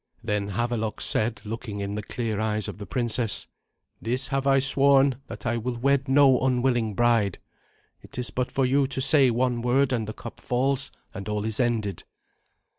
[0.23, 3.45] Then Havelok said, looking in the clear eyes of the princess,
[4.01, 7.37] "This have I sworn, that I will wed no unwilling bride.
[8.01, 11.45] It is but for you to say one word, and the cup falls, and all
[11.45, 12.03] is ended."